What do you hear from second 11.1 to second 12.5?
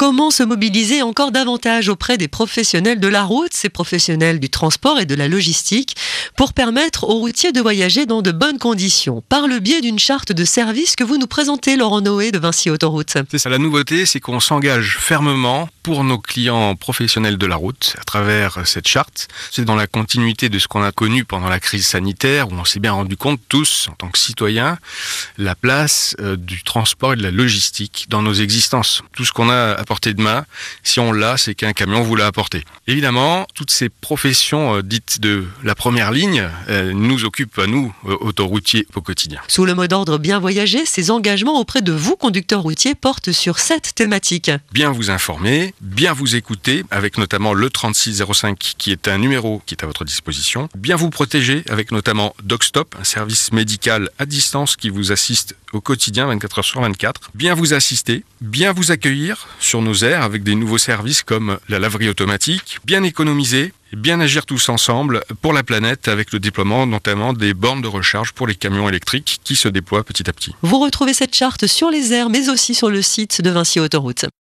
nous présentez, Laurent Noé de